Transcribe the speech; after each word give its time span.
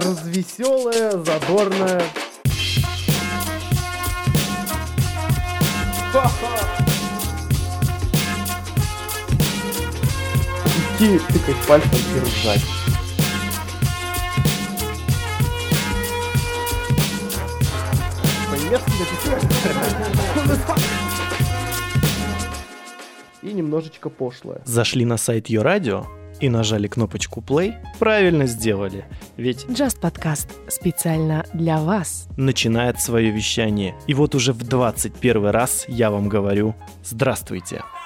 развеселая, 0.00 1.12
задорная. 1.12 2.02
Идти 10.98 11.18
тыкать 11.32 11.66
пальцем 11.66 11.90
и 11.92 12.20
ржать. 12.20 12.64
И 23.42 23.52
немножечко 23.52 24.10
пошлое. 24.10 24.60
Зашли 24.64 25.04
на 25.04 25.16
сайт 25.16 25.48
Ее 25.48 25.62
Радио 25.62 26.17
и 26.40 26.48
нажали 26.48 26.86
кнопочку 26.88 27.40
play, 27.40 27.74
правильно 27.98 28.46
сделали. 28.46 29.04
Ведь 29.36 29.64
Just 29.66 30.00
подкаст 30.00 30.48
специально 30.68 31.44
для 31.52 31.78
вас. 31.78 32.28
начинает 32.36 33.00
свое 33.00 33.30
вещание. 33.30 33.94
И 34.06 34.14
вот 34.14 34.34
уже 34.34 34.52
в 34.52 34.58
21 34.58 35.46
раз 35.46 35.84
я 35.88 36.10
вам 36.10 36.28
говорю 36.28 36.74
«Здравствуйте». 37.04 37.76
Can't 37.76 37.97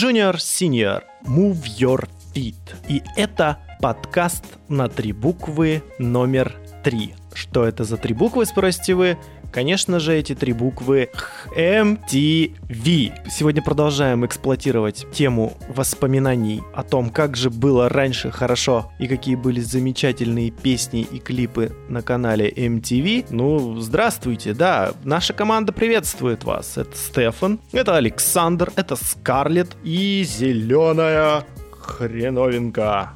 Junior 0.00 0.36
Senior 0.36 1.02
Move 1.26 1.62
Your 1.78 2.08
Feet. 2.32 2.54
И 2.88 3.02
это 3.16 3.58
подкаст 3.82 4.46
на 4.66 4.88
три 4.88 5.12
буквы 5.12 5.82
номер 5.98 6.56
три. 6.82 7.14
Что 7.34 7.64
это 7.64 7.84
за 7.84 7.98
три 7.98 8.14
буквы, 8.14 8.46
спросите 8.46 8.94
вы? 8.94 9.18
Конечно 9.52 9.98
же, 9.98 10.14
эти 10.14 10.34
три 10.34 10.52
буквы 10.52 11.10
MTV. 11.56 13.28
Сегодня 13.28 13.62
продолжаем 13.62 14.24
эксплуатировать 14.24 15.06
тему 15.12 15.56
воспоминаний 15.68 16.62
о 16.72 16.84
том, 16.84 17.10
как 17.10 17.36
же 17.36 17.50
было 17.50 17.88
раньше 17.88 18.30
хорошо 18.30 18.92
и 19.00 19.08
какие 19.08 19.34
были 19.34 19.60
замечательные 19.60 20.52
песни 20.52 21.00
и 21.00 21.18
клипы 21.18 21.72
на 21.88 22.02
канале 22.02 22.48
MTV. 22.48 23.26
Ну, 23.30 23.80
здравствуйте, 23.80 24.54
да, 24.54 24.92
наша 25.02 25.32
команда 25.32 25.72
приветствует 25.72 26.44
вас. 26.44 26.78
Это 26.78 26.96
Стефан, 26.96 27.58
это 27.72 27.96
Александр, 27.96 28.72
это 28.76 28.94
Скарлетт 28.94 29.76
и 29.82 30.22
зеленая 30.22 31.44
хреновинка. 31.72 33.14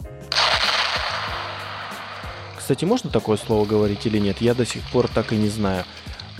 Кстати, 2.59 2.84
можно 2.87 3.11
такое 3.11 3.37
слово 3.37 3.67
говорить 3.67 4.06
или 4.06 4.19
нет? 4.19 4.38
Я 4.41 4.55
до 4.55 4.64
сих 4.64 4.82
пор 4.91 5.06
так 5.06 5.32
и 5.32 5.37
не 5.37 5.49
знаю. 5.49 5.85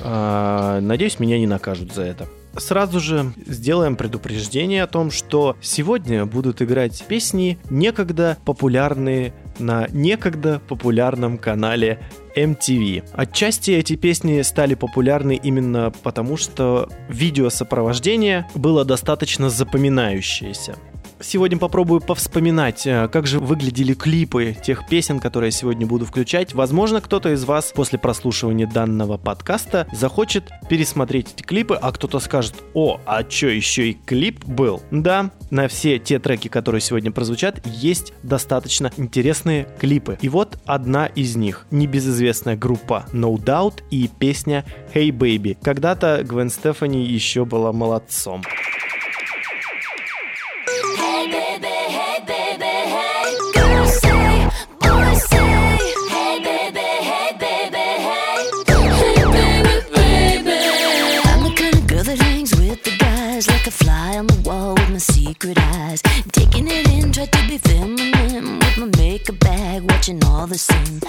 А, 0.03 0.81
Надеюсь, 0.81 1.19
меня 1.19 1.39
не 1.39 1.47
накажут 1.47 1.93
за 1.93 2.03
это. 2.03 2.29
Сразу 2.57 3.01
же 3.01 3.33
сделаем 3.47 3.97
предупреждение 3.97 4.85
о 4.85 4.87
том, 4.87 5.11
что 5.11 5.57
сегодня 5.61 6.25
будут 6.25 6.63
играть 6.63 7.05
песни, 7.07 7.59
некогда 7.69 8.39
популярные 8.45 9.33
на 9.59 9.89
некогда 9.91 10.61
популярном 10.69 11.39
канале 11.39 12.01
MTV. 12.37 13.09
Отчасти 13.13 13.73
эти 13.73 13.97
песни 13.97 14.43
стали 14.43 14.75
популярны 14.75 15.39
именно 15.41 15.93
потому, 16.03 16.37
что 16.37 16.89
видео 17.09 17.51
сопровождение 17.51 18.47
было 18.55 18.85
достаточно 18.85 19.51
запоминающееся. 19.51 20.77
Сегодня 21.21 21.59
попробую 21.59 22.01
повспоминать, 22.01 22.87
э, 22.87 23.09
как 23.09 23.27
же 23.27 23.41
выглядели 23.41 23.95
клипы 23.95 24.57
тех 24.63 24.87
песен, 24.89 25.21
которые 25.21 25.49
я 25.49 25.53
сегодня 25.53 25.87
буду 25.87 26.07
включать. 26.07 26.55
Возможно, 26.55 27.01
кто-то 27.01 27.33
из 27.33 27.45
вас 27.45 27.73
после 27.75 27.99
прослушивания 27.99 28.67
данного 28.67 29.17
подкаста 29.17 29.87
захочет 29.93 30.51
пересмотреть 30.69 31.33
эти 31.35 31.43
клипы, 31.43 31.79
а 31.81 31.93
кто-то 31.93 32.21
скажет, 32.21 32.55
о, 32.75 33.01
а 33.07 33.23
чё, 33.25 33.49
еще 33.49 33.91
и 33.91 33.95
клип 33.95 34.45
был? 34.45 34.83
Да, 34.91 35.31
на 35.51 35.69
все 35.69 35.99
те 35.99 36.19
треки, 36.19 36.49
которые 36.49 36.81
сегодня 36.81 37.13
прозвучат, 37.13 37.65
есть 37.67 38.13
достаточно 38.23 38.91
интересные 38.97 39.69
клипы. 39.79 40.19
И 40.21 40.29
вот 40.29 40.59
одна 40.65 41.07
из 41.07 41.37
них. 41.37 41.67
Небезызвестная 41.71 42.57
группа 42.57 43.07
No 43.13 43.37
Doubt 43.37 43.83
и 43.91 44.09
песня 44.09 44.65
Hey 44.95 45.11
Baby. 45.11 45.57
Когда-то 45.63 46.23
Гвен 46.25 46.51
Стефани 46.51 47.05
еще 47.05 47.45
была 47.45 47.73
молодцом. 47.73 48.43
Secret 65.35 65.59
eyes. 65.59 66.01
Taking 66.33 66.69
it 66.69 66.89
in, 66.91 67.11
try 67.11 67.27
to 67.27 67.49
be 67.49 67.59
feminine 67.59 68.59
with 68.61 68.77
my 68.77 68.89
makeup 68.99 69.39
bag, 69.41 69.83
watching 69.91 70.23
all 70.25 70.47
the 70.47 70.59
same. 70.59 71.01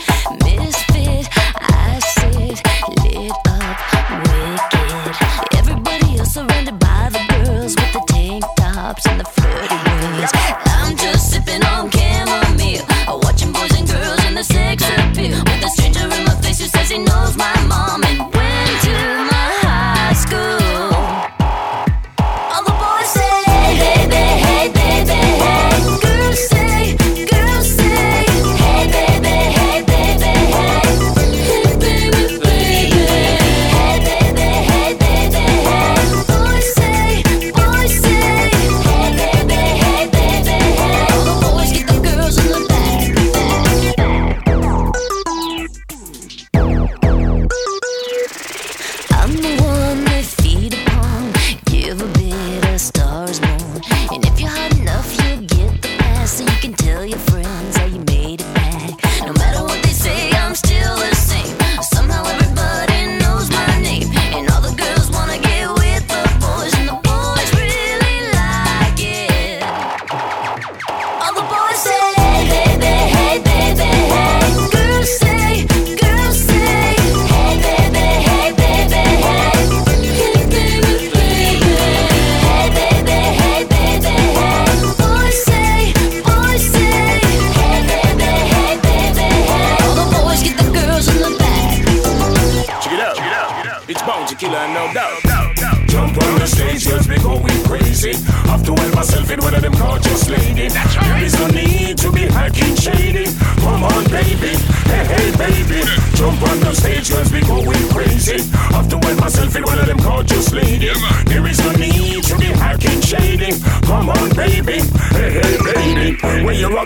Misfit, 0.43 1.27
I 1.61 1.99
sit 2.15 2.57
lit 3.03 3.31
up, 3.45 3.77
wicked. 4.25 5.59
Everybody 5.59 6.17
else 6.17 6.33
surrounded 6.33 6.79
by 6.79 7.09
the 7.15 7.21
girls 7.33 7.75
with 7.75 7.91
the 7.93 8.03
tank 8.07 8.43
tops 8.57 9.05
and 9.07 9.19
the 9.19 9.25
flirty 9.25 9.77
ways. 9.85 10.31
I'm 10.77 10.97
just 10.97 11.31
sipping 11.31 11.63
on 11.63 11.91
chamomile, 11.91 12.85
watching 13.23 13.53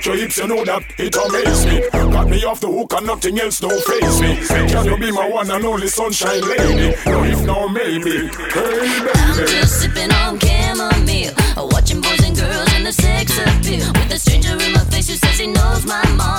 your 0.10 0.18
hips, 0.18 0.38
you 0.38 0.48
know 0.48 0.66
that 0.66 0.84
it 0.98 1.16
amazes 1.16 1.66
me. 1.66 1.78
Got 2.12 2.30
me 2.30 2.44
off 2.46 2.60
the 2.60 2.68
hook 2.68 2.94
and 2.98 3.06
nothing 3.06 3.40
else 3.40 3.60
don't 3.60 3.84
face 3.84 4.20
me. 4.22 4.32
Can 4.68 4.86
you 4.86 4.98
be 4.98 5.12
my 5.12 5.30
one 5.30 5.50
and 5.52 5.66
only 5.66 5.88
sunshine 5.88 6.42
lady? 6.42 6.96
No, 7.06 7.24
if 7.24 7.46
no, 7.46 7.70
maybe. 7.70 8.28
Hey, 8.50 8.90
I'm 9.14 9.46
just 9.46 9.82
sipping 9.82 10.12
on 10.12 10.40
chamomile, 10.40 11.34
watching 11.58 12.02
boys 12.02 12.24
and 12.26 12.36
girls 12.36 12.70
and 12.74 12.86
the 12.86 12.94
sex 12.94 13.38
appeal. 13.38 13.86
With 13.94 14.12
a 14.12 14.20
stranger 14.20 14.58
in 14.58 14.74
my 14.74 14.84
face 14.90 15.10
who 15.10 15.16
says 15.16 15.38
he 15.38 15.48
knows 15.48 15.86
my 15.86 16.04
mom 16.18 16.39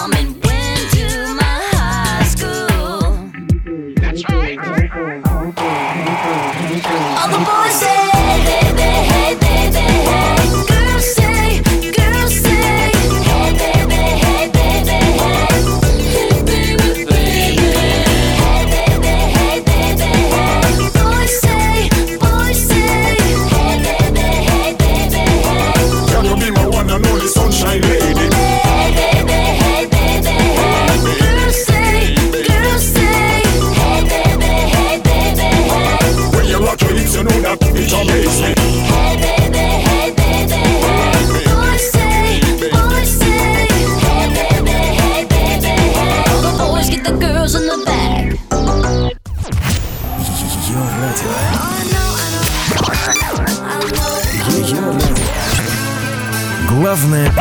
Главное 56.90 57.32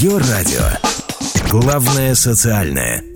Ее 0.00 0.18
радио. 0.18 0.64
Главное 1.48 2.16
социальное. 2.16 3.07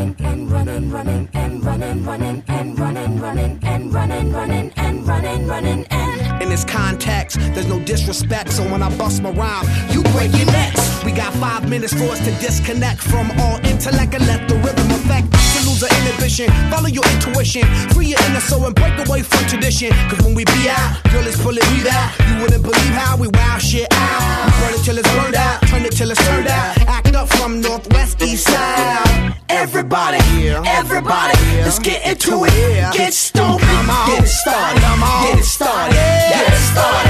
Running, 0.00 0.16
and 0.20 0.50
running, 0.50 0.90
running, 0.90 1.28
and 1.34 1.64
running, 1.64 2.04
running, 2.04 2.44
and 2.48 2.78
running, 2.78 3.20
running, 3.20 3.58
and 3.62 3.92
running, 3.92 4.32
running, 4.32 4.72
and 4.76 5.06
running, 5.06 5.46
running, 5.46 5.86
and 5.90 6.42
In 6.42 6.48
this 6.48 6.64
context, 6.64 7.38
there's 7.54 7.68
no 7.68 7.78
disrespect, 7.80 8.50
so 8.52 8.62
when 8.70 8.82
I 8.82 8.96
bust 8.96 9.22
my 9.22 9.30
rhyme, 9.30 9.66
you 9.90 10.02
break 10.14 10.32
your 10.32 10.46
necks. 10.46 11.04
We 11.04 11.12
got 11.12 11.34
five 11.34 11.68
minutes 11.68 11.92
for 11.92 12.04
us 12.04 12.18
to 12.20 12.30
disconnect 12.40 13.00
from 13.00 13.30
all 13.40 13.58
intellect 13.66 14.14
and 14.14 14.26
let 14.26 14.48
the 14.48 14.56
rhythm 14.56 14.90
affect. 14.90 15.32
To 15.32 15.68
lose 15.68 15.82
our 15.82 15.92
inhibition, 16.00 16.48
follow 16.70 16.88
your 16.88 17.04
intuition, 17.14 17.64
free 17.92 18.06
your 18.06 18.20
inner 18.24 18.40
soul 18.40 18.64
and 18.66 18.74
break 18.74 18.96
away 19.06 19.22
from 19.22 19.44
tradition. 19.46 19.90
Cause 20.08 20.22
when 20.24 20.34
we 20.34 20.44
be 20.44 20.68
out, 20.70 21.02
girl, 21.12 21.26
it's 21.26 21.40
pulling 21.42 21.66
me 21.72 21.88
out. 21.90 22.08
You 22.28 22.40
wouldn't 22.40 22.62
believe 22.62 22.94
how 22.96 23.16
we 23.18 23.28
wow 23.28 23.58
shit 23.58 23.88
out. 23.92 24.46
We 24.46 24.50
burn 24.60 24.80
it 24.80 24.84
till 24.84 24.98
it's 24.98 25.12
burned 25.12 25.34
out, 25.34 25.60
turn 25.68 25.84
it 25.84 25.92
till 25.92 26.10
it's 26.10 26.26
turned 26.26 26.48
out. 26.48 26.89
Act 27.10 27.16
up 27.16 27.28
from 27.40 27.60
northwest, 27.60 28.22
east 28.22 28.44
side. 28.46 29.34
Everybody, 29.48 30.48
everybody, 30.48 31.36
let's 31.56 31.80
get 31.80 32.06
into 32.06 32.44
it. 32.44 32.94
Get 32.94 33.12
stupid, 33.12 33.58
get 34.06 34.22
it 34.22 34.28
started, 34.28 34.80
get 34.80 34.94
it 34.94 35.08
started, 35.08 35.26
get 35.26 35.38
it 35.38 35.42
started. 35.42 35.96
Let's 35.96 36.30
get 36.30 36.52
it 36.52 36.72
started. 36.72 37.09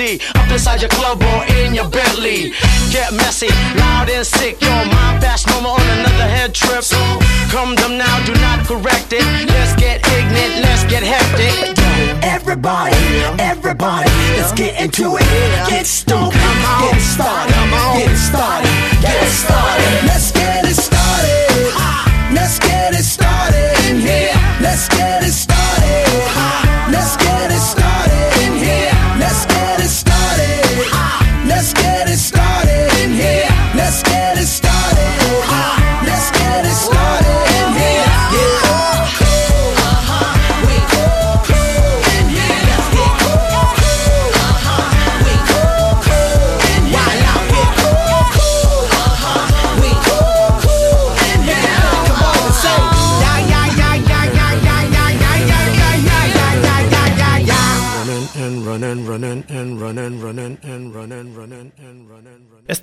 Up 0.00 0.50
inside 0.50 0.80
your 0.80 0.88
club 0.88 1.22
or 1.22 1.44
in 1.60 1.74
your 1.74 1.86
Bentley. 1.90 2.52
Get 2.90 3.12
messy, 3.12 3.48
loud 3.76 4.08
and 4.08 4.26
sick. 4.26 4.58
Your 4.62 4.70
mind 4.70 5.20
fast, 5.20 5.46
normal 5.48 5.72
on 5.72 5.88
another 5.98 6.26
head 6.26 6.54
trip. 6.54 6.82
So 6.82 6.96
Come 7.50 7.74
them 7.74 7.98
now, 7.98 8.24
do 8.24 8.32
not 8.34 8.64
correct 8.64 9.12
it. 9.12 9.24
Let's 9.48 9.74
get 9.74 10.06
ignorant, 10.06 10.62
let's 10.62 10.84
get 10.84 11.02
hectic. 11.02 11.76
Everybody, 12.22 12.94
everybody, 13.40 14.08
let's 14.38 14.52
get 14.52 14.80
into 14.80 15.16
it. 15.16 15.68
Get 15.68 15.84
stupid, 15.84 16.32
get 16.32 17.00
started, 17.00 17.52
get 17.98 18.16
started, 18.16 18.70
get 19.02 19.28
started. 19.28 19.59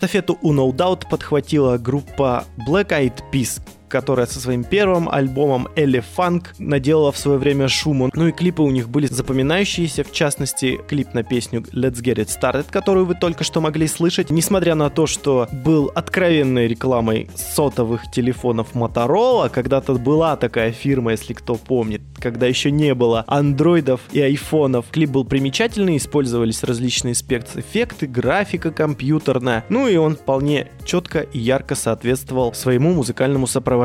Эстафету 0.08 0.40
у 0.42 0.54
No 0.54 0.72
Doubt 0.72 1.10
подхватила 1.10 1.78
группа 1.78 2.46
Black 2.66 2.92
Eyed 2.92 3.22
Peas, 3.30 3.62
которая 3.88 4.26
со 4.26 4.40
своим 4.40 4.64
первым 4.64 5.10
альбомом 5.10 5.68
Элли 5.76 6.04
Фанк 6.16 6.56
наделала 6.60 7.12
в 7.12 7.18
свое 7.18 7.38
время 7.38 7.68
шуму. 7.68 8.10
Ну 8.14 8.28
и 8.28 8.32
клипы 8.32 8.62
у 8.62 8.72
них 8.72 8.90
были 8.90 9.08
запоминающиеся, 9.08 10.04
в 10.04 10.12
частности, 10.12 10.80
клип 10.88 11.14
на 11.14 11.24
песню 11.24 11.62
Let's 11.74 12.02
Get 12.02 12.16
It 12.16 12.28
Started, 12.28 12.66
которую 12.70 13.06
вы 13.06 13.16
только 13.16 13.44
что 13.44 13.62
могли 13.62 13.88
слышать. 13.88 14.30
Несмотря 14.30 14.76
на 14.76 14.90
то, 14.90 15.08
что 15.08 15.48
был 15.52 15.92
откровенной 15.94 16.68
рекламой 16.68 17.30
сотовых 17.36 18.12
телефонов 18.12 18.74
Motorola, 18.74 19.50
когда-то 19.50 19.94
была 19.94 20.36
такая 20.36 20.72
фирма, 20.72 21.12
если 21.12 21.34
кто 21.34 21.56
помнит, 21.56 22.02
когда 22.20 22.48
еще 22.48 22.72
не 22.72 22.94
было 22.94 23.24
андроидов 23.28 24.02
и 24.12 24.22
айфонов. 24.22 24.86
Клип 24.92 25.12
был 25.12 25.26
примечательный, 25.26 25.98
использовались 25.98 26.64
различные 26.64 27.16
спецэффекты, 27.16 28.08
графика 28.08 28.72
компьютерная. 28.72 29.66
Ну 29.70 29.88
и 29.88 29.96
он 29.96 30.16
вполне 30.16 30.68
четко 30.86 31.20
и 31.20 31.40
ярко 31.40 31.76
соответствовал 31.76 32.54
своему 32.54 32.94
музыкальному 32.94 33.48
сопровождению. 33.48 33.77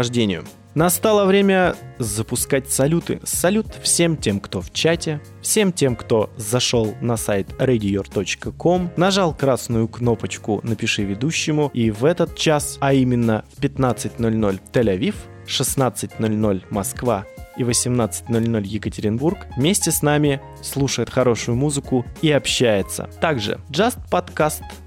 Настало 0.75 1.27
время 1.27 1.77
запускать 1.99 2.71
салюты. 2.71 3.21
Салют 3.25 3.67
всем 3.83 4.17
тем, 4.17 4.41
кто 4.41 4.63
в 4.63 4.73
чате, 4.73 5.21
всем 5.43 5.71
тем, 5.71 5.97
кто 5.97 6.31
зашел 6.39 6.95
на 7.03 7.19
сайт 7.19 7.49
radior.com, 7.59 8.91
нажал 8.97 9.35
красную 9.35 9.87
кнопочку 9.87 10.61
«Напиши 10.63 11.05
ведущему» 11.05 11.71
и 11.75 11.91
в 11.91 12.07
этот 12.07 12.37
час, 12.37 12.79
а 12.81 12.95
именно 12.95 13.45
в 13.55 13.61
15.00 13.61 14.61
Тель-Авив, 14.73 15.15
16.00 15.47 16.63
Москва 16.71 17.27
и 17.57 17.63
18.00 17.63 18.65
Екатеринбург 18.65 19.47
вместе 19.57 19.91
с 19.91 20.01
нами 20.01 20.41
слушает 20.63 21.11
хорошую 21.11 21.57
музыку 21.57 22.07
и 22.23 22.31
общается. 22.31 23.11
Также 23.21 23.61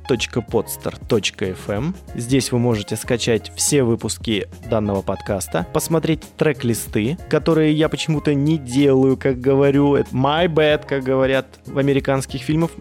justpodcast.podster.fm 0.10 1.94
Здесь 2.16 2.52
вы 2.52 2.60
можете 2.60 2.96
скачать 2.96 3.52
все 3.56 3.84
выпуски 3.84 4.48
данного 4.70 5.02
подкаста, 5.02 5.68
посмотреть 5.74 6.22
трек-листы, 6.38 7.18
которые 7.30 7.74
я 7.74 7.90
почему-то 7.90 8.34
не 8.34 8.58
делаю, 8.58 9.18
как 9.18 9.40
говорю. 9.40 9.96
Это 9.96 10.10
my 10.12 10.48
bad, 10.48 10.86
как 10.88 11.04
говорят 11.04 11.48
в 11.66 11.78
американских 11.78 12.42
фильмах. 12.42 12.72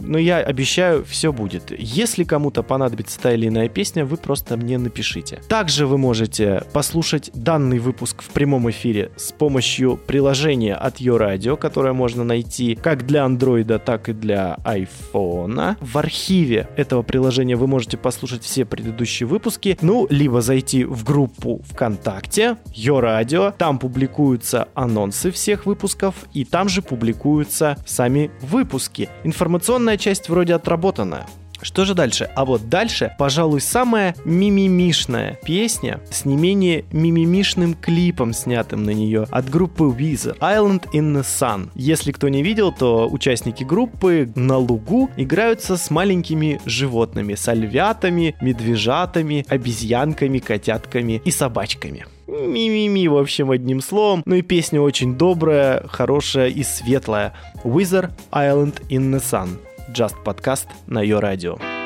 Но 0.00 0.18
я 0.18 0.38
обещаю, 0.38 1.04
все 1.04 1.32
будет. 1.32 1.72
Если 1.78 2.24
кому-то 2.24 2.62
понадобится 2.62 3.20
та 3.20 3.32
или 3.32 3.48
иная 3.48 3.68
песня, 3.68 4.04
вы 4.04 4.16
просто 4.16 4.56
мне 4.56 4.78
напишите. 4.78 5.40
Также 5.48 5.86
вы 5.86 5.98
можете 5.98 6.64
послушать 6.72 7.30
данный 7.34 7.78
выпуск 7.78 8.22
в 8.22 8.30
прямом 8.30 8.70
эфире 8.70 9.10
с 9.16 9.32
помощью 9.32 9.96
приложения 9.96 10.74
от 10.74 11.00
Radio, 11.00 11.56
которое 11.56 11.92
можно 11.92 12.24
найти 12.24 12.74
как 12.74 13.06
для 13.06 13.24
андроида, 13.24 13.78
так 13.78 14.08
и 14.08 14.12
для 14.12 14.58
айфона. 14.64 15.76
В 15.80 15.98
архиве 15.98 16.68
этого 16.76 17.02
приложения 17.02 17.56
вы 17.56 17.66
можете 17.66 17.96
послушать 17.96 18.42
все 18.42 18.64
предыдущие 18.64 19.26
выпуски, 19.26 19.78
ну, 19.80 20.06
либо 20.10 20.40
зайти 20.40 20.84
в 20.84 21.04
группу 21.04 21.60
ВКонтакте, 21.70 22.56
Your 22.74 23.02
Radio, 23.02 23.54
там 23.56 23.78
публикуются 23.78 24.68
анонсы 24.74 25.30
всех 25.30 25.66
выпусков, 25.66 26.14
и 26.32 26.44
там 26.44 26.68
же 26.68 26.82
публикуются 26.82 27.76
сами 27.86 28.30
выпуски. 28.40 29.08
Информационная 29.24 29.96
часть 29.96 30.28
вроде 30.28 30.54
отработана. 30.54 31.26
Что 31.62 31.84
же 31.84 31.94
дальше? 31.94 32.30
А 32.34 32.44
вот 32.44 32.68
дальше, 32.68 33.14
пожалуй, 33.18 33.60
самая 33.60 34.14
мимимишная 34.24 35.38
песня 35.44 36.00
с 36.10 36.24
не 36.24 36.36
менее 36.36 36.84
мимимишным 36.92 37.74
клипом, 37.74 38.32
снятым 38.32 38.84
на 38.84 38.90
нее 38.90 39.26
от 39.30 39.48
группы 39.48 39.84
Weezer 39.84 40.38
Island 40.38 40.84
in 40.92 41.14
the 41.14 41.22
Sun. 41.22 41.70
Если 41.74 42.12
кто 42.12 42.28
не 42.28 42.42
видел, 42.42 42.72
то 42.72 43.08
участники 43.10 43.64
группы 43.64 44.30
на 44.34 44.58
лугу 44.58 45.10
играются 45.16 45.76
с 45.76 45.90
маленькими 45.90 46.60
животными, 46.64 47.34
с 47.34 47.48
альвятами, 47.48 48.34
медвежатами, 48.40 49.44
обезьянками, 49.48 50.38
котятками 50.38 51.20
и 51.24 51.30
собачками. 51.30 52.06
Ми-ми-ми, 52.26 53.08
в 53.08 53.16
общем, 53.16 53.50
одним 53.50 53.80
словом. 53.80 54.22
Ну 54.24 54.36
и 54.36 54.42
песня 54.42 54.80
очень 54.80 55.16
добрая, 55.16 55.82
хорошая 55.88 56.48
и 56.48 56.62
светлая. 56.62 57.32
Wither 57.64 58.10
Island 58.30 58.82
in 58.88 59.10
the 59.12 59.20
Sun. 59.20 59.58
Just 59.92 60.22
подкаст 60.22 60.68
на 60.86 61.02
ее 61.02 61.18
радио. 61.18 61.79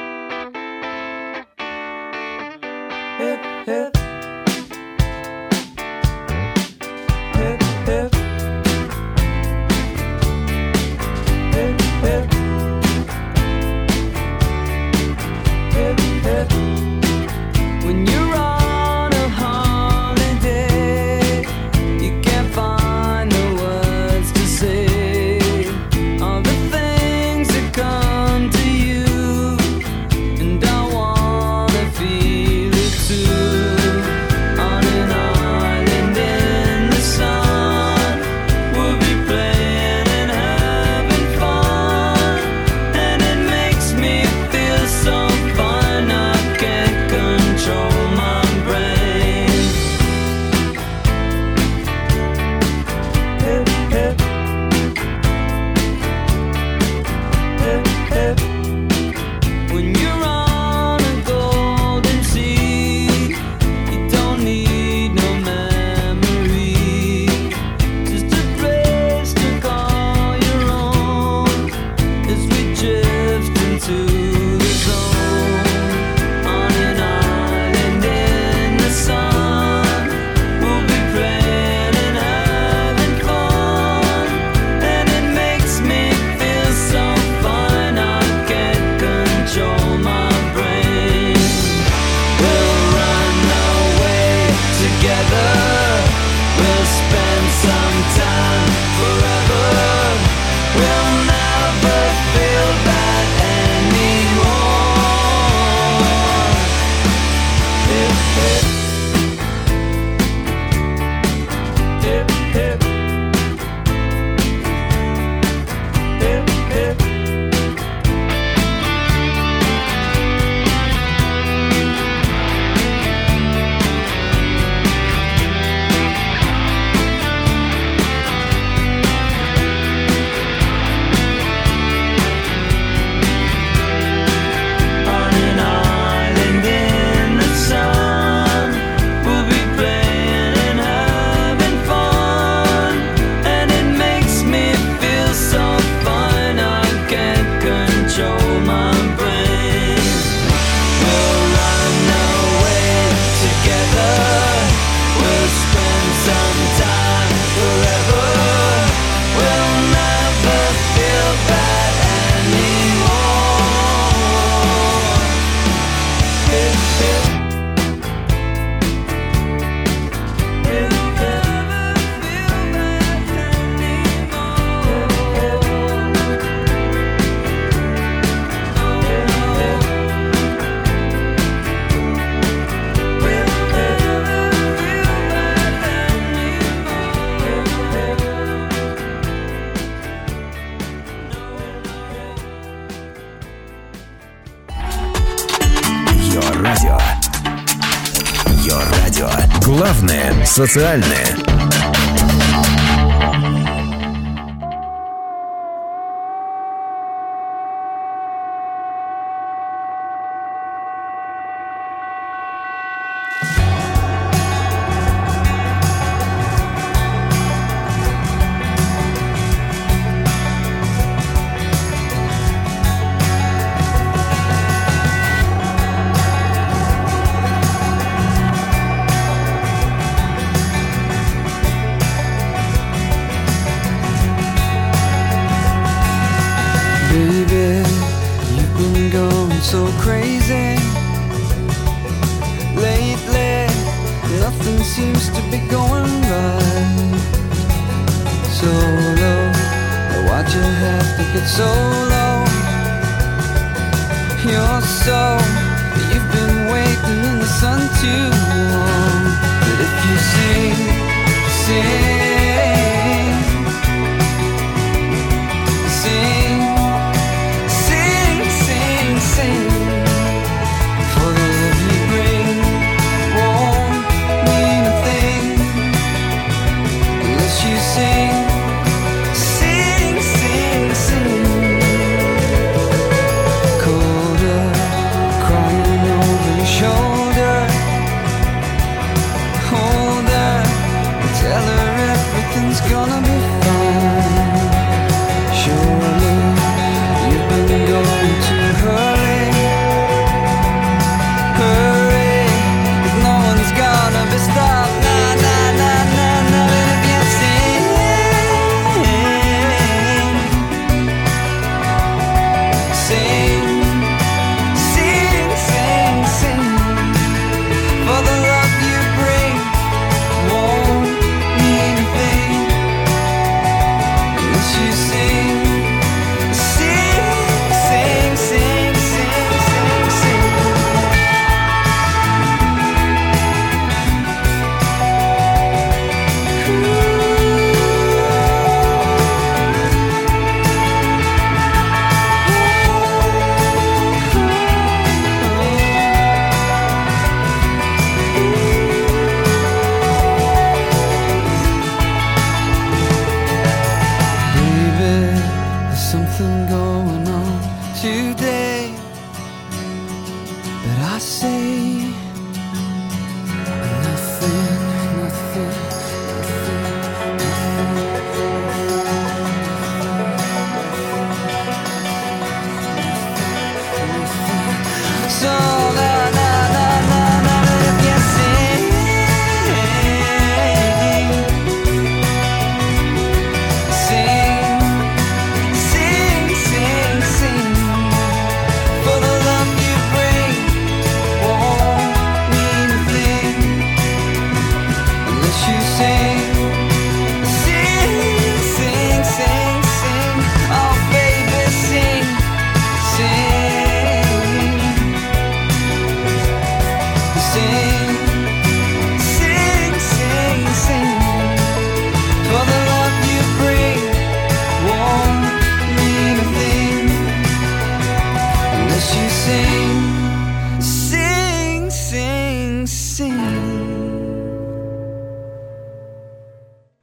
Социальное. 200.55 201.34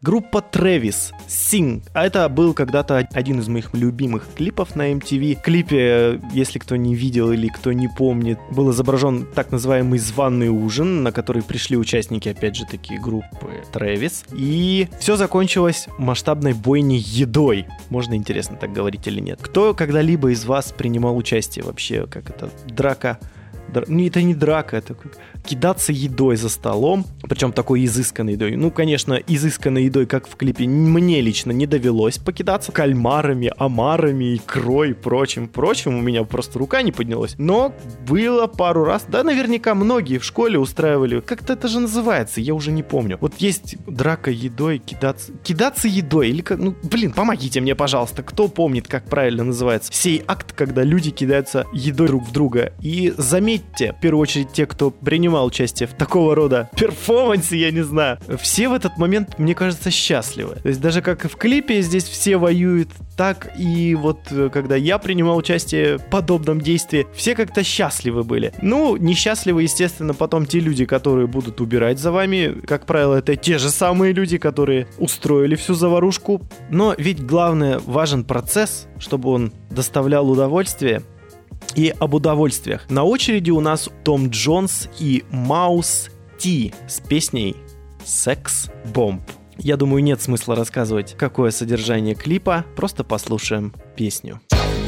Группа 0.03 0.43
Travis 0.51 1.13
Sing. 1.27 1.83
А 1.93 2.07
это 2.07 2.27
был 2.27 2.55
когда-то 2.55 3.07
один 3.13 3.39
из 3.39 3.47
моих 3.47 3.71
любимых 3.75 4.27
клипов 4.35 4.75
на 4.75 4.91
MTV. 4.93 5.35
В 5.35 5.41
клипе, 5.43 6.19
если 6.33 6.57
кто 6.57 6.75
не 6.75 6.95
видел 6.95 7.31
или 7.31 7.47
кто 7.49 7.71
не 7.71 7.87
помнит, 7.87 8.39
был 8.49 8.71
изображен 8.71 9.27
так 9.35 9.51
называемый 9.51 9.99
званый 9.99 10.49
ужин, 10.49 11.03
на 11.03 11.11
который 11.11 11.43
пришли 11.43 11.77
участники, 11.77 12.29
опять 12.29 12.55
же, 12.55 12.65
такие 12.65 12.99
группы 12.99 13.63
Travis. 13.71 14.25
И 14.33 14.87
все 14.99 15.17
закончилось 15.17 15.87
масштабной 15.99 16.53
бойней 16.53 16.97
едой. 16.97 17.67
Можно 17.89 18.15
интересно 18.15 18.57
так 18.57 18.73
говорить 18.73 19.05
или 19.05 19.19
нет. 19.19 19.37
Кто 19.39 19.75
когда-либо 19.75 20.31
из 20.31 20.45
вас 20.45 20.71
принимал 20.71 21.15
участие 21.15 21.63
вообще, 21.63 22.07
как 22.07 22.27
это, 22.31 22.49
драка 22.67 23.19
Дра- 23.71 23.85
Ну, 23.87 24.05
это 24.05 24.21
не 24.21 24.35
драка, 24.35 24.75
это 24.77 24.95
кидаться 25.45 25.91
едой 25.91 26.35
за 26.35 26.49
столом, 26.49 27.05
причем 27.23 27.51
такой 27.51 27.85
изысканной 27.85 28.33
едой. 28.33 28.55
Ну, 28.55 28.71
конечно, 28.71 29.13
изысканной 29.13 29.85
едой, 29.85 30.05
как 30.05 30.27
в 30.27 30.35
клипе, 30.35 30.67
мне 30.67 31.21
лично 31.21 31.51
не 31.51 31.65
довелось 31.65 32.17
покидаться 32.17 32.71
кальмарами, 32.71 33.51
омарами, 33.57 34.35
икрой 34.35 34.91
и 34.91 34.93
прочим, 34.93 35.47
прочим. 35.47 35.97
У 35.97 36.01
меня 36.01 36.23
просто 36.23 36.59
рука 36.59 36.81
не 36.81 36.91
поднялась. 36.91 37.35
Но 37.37 37.73
было 38.07 38.47
пару 38.47 38.83
раз, 38.83 39.05
да, 39.07 39.23
наверняка 39.23 39.75
многие 39.75 40.17
в 40.17 40.25
школе 40.25 40.59
устраивали, 40.59 41.19
как-то 41.21 41.53
это 41.53 41.67
же 41.67 41.79
называется, 41.79 42.41
я 42.41 42.53
уже 42.53 42.71
не 42.71 42.83
помню. 42.83 43.17
Вот 43.21 43.35
есть 43.37 43.77
драка 43.87 44.31
едой, 44.31 44.77
кидаться, 44.77 45.31
кидаться 45.43 45.87
едой, 45.87 46.29
или 46.29 46.41
как, 46.41 46.59
ну, 46.59 46.75
блин, 46.83 47.11
помогите 47.11 47.61
мне, 47.61 47.75
пожалуйста, 47.75 48.23
кто 48.23 48.47
помнит, 48.47 48.87
как 48.87 49.05
правильно 49.05 49.43
называется 49.43 49.91
сей 49.91 50.23
акт, 50.27 50.53
когда 50.53 50.83
люди 50.83 51.11
кидаются 51.11 51.65
едой 51.73 52.07
друг 52.07 52.27
в 52.27 52.31
друга. 52.31 52.73
И 52.81 53.13
заметьте, 53.17 53.93
в 53.93 54.01
первую 54.01 54.21
очередь 54.21 54.51
те, 54.51 54.65
кто 54.65 54.91
принимает 54.91 55.30
принимал 55.31 55.45
участие 55.45 55.87
в 55.87 55.93
такого 55.93 56.35
рода 56.35 56.69
перформансе, 56.75 57.57
я 57.57 57.71
не 57.71 57.83
знаю. 57.83 58.17
Все 58.41 58.67
в 58.67 58.73
этот 58.73 58.97
момент, 58.97 59.39
мне 59.39 59.55
кажется, 59.55 59.89
счастливы. 59.89 60.55
То 60.55 60.67
есть 60.67 60.81
даже 60.81 61.01
как 61.01 61.23
и 61.23 61.29
в 61.29 61.37
клипе 61.37 61.81
здесь 61.81 62.03
все 62.03 62.35
воюют, 62.35 62.89
так 63.15 63.49
и 63.57 63.95
вот 63.95 64.19
э, 64.31 64.49
когда 64.51 64.75
я 64.75 64.97
принимал 64.97 65.37
участие 65.37 65.99
в 65.99 66.09
подобном 66.09 66.59
действии, 66.59 67.07
все 67.15 67.33
как-то 67.33 67.63
счастливы 67.63 68.23
были. 68.23 68.51
Ну, 68.61 68.97
несчастливы, 68.97 69.63
естественно, 69.63 70.13
потом 70.13 70.45
те 70.45 70.59
люди, 70.59 70.83
которые 70.83 71.27
будут 71.27 71.61
убирать 71.61 71.97
за 71.97 72.11
вами. 72.11 72.59
Как 72.67 72.85
правило, 72.85 73.15
это 73.15 73.37
те 73.37 73.57
же 73.57 73.69
самые 73.69 74.11
люди, 74.11 74.37
которые 74.37 74.87
устроили 74.97 75.55
всю 75.55 75.75
заварушку. 75.75 76.41
Но 76.69 76.93
ведь 76.97 77.25
главное, 77.25 77.79
важен 77.79 78.25
процесс, 78.25 78.87
чтобы 78.99 79.29
он 79.29 79.53
доставлял 79.69 80.29
удовольствие 80.29 81.03
и 81.75 81.93
об 81.99 82.13
удовольствиях. 82.13 82.89
На 82.89 83.03
очереди 83.03 83.51
у 83.51 83.61
нас 83.61 83.89
Том 84.03 84.29
Джонс 84.29 84.89
и 84.99 85.23
Маус 85.31 86.09
Ти 86.37 86.73
с 86.87 86.99
песней 86.99 87.55
«Секс-бомб». 88.03 89.21
Я 89.57 89.77
думаю, 89.77 90.03
нет 90.03 90.21
смысла 90.21 90.55
рассказывать, 90.55 91.15
какое 91.17 91.51
содержание 91.51 92.15
клипа, 92.15 92.65
просто 92.75 93.03
послушаем 93.03 93.73
песню. 93.95 94.41
Песню. 94.49 94.80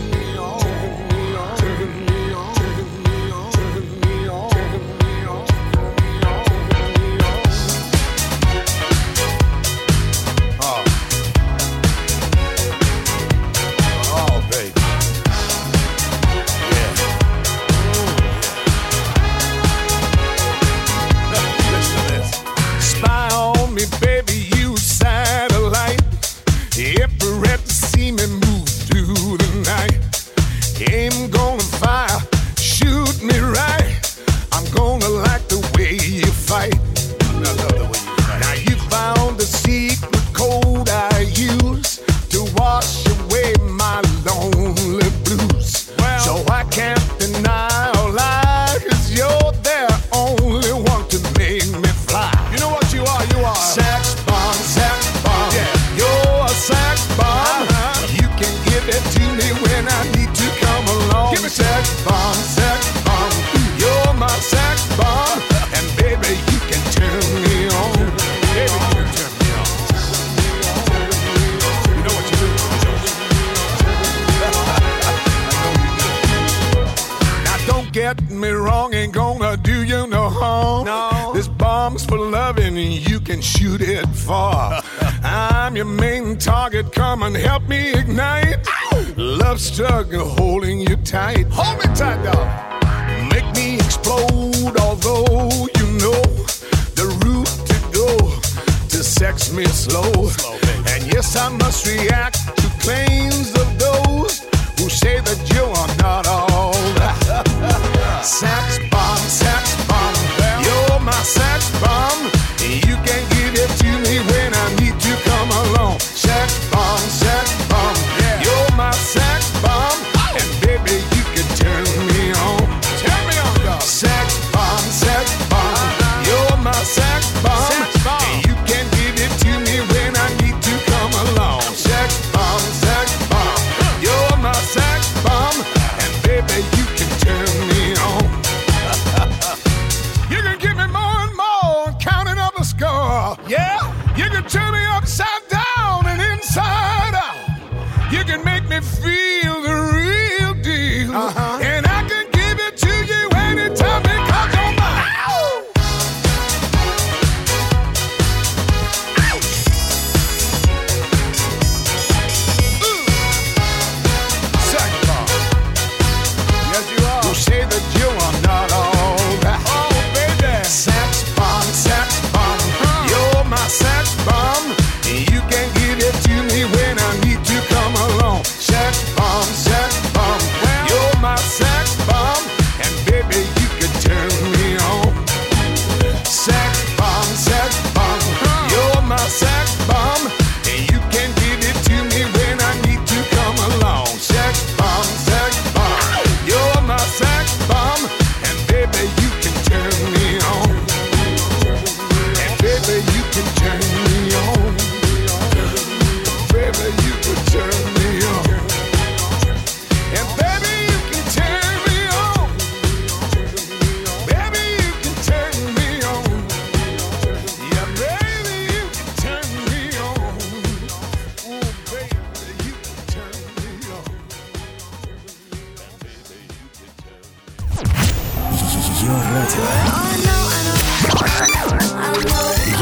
Ее 229.04 229.12
радио. 229.34 229.68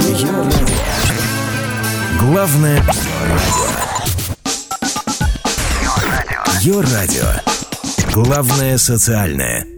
Ее 0.07 0.29
радио. 0.43 0.77
Главное 2.19 2.77
радио. 2.77 3.69
Ее 6.62 6.81
радио. 6.81 7.25
Главное 8.13 8.77
социальное. 8.77 9.70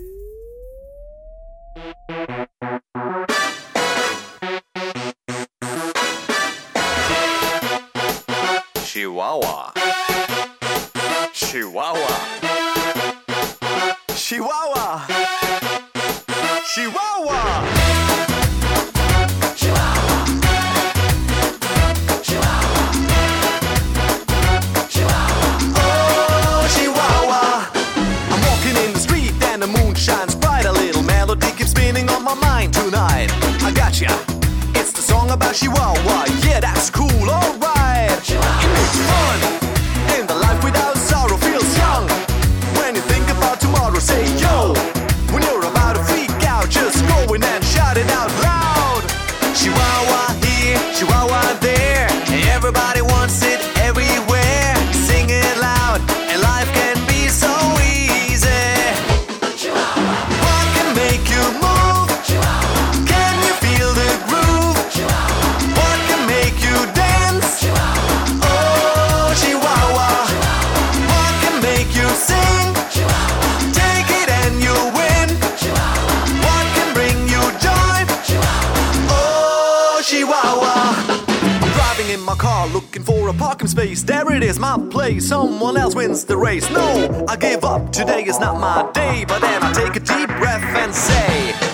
But 89.27 89.39
then 89.39 89.63
I 89.63 89.73
take 89.73 89.95
a 89.95 89.99
deep 89.99 90.29
breath 90.39 90.63
and 90.63 90.93
say, 90.93 91.72